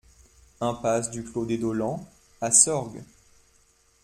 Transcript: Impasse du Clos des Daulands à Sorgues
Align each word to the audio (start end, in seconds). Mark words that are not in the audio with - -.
Impasse 0.61 1.11
du 1.11 1.23
Clos 1.23 1.45
des 1.45 1.59
Daulands 1.59 2.09
à 2.41 2.49
Sorgues 2.49 3.03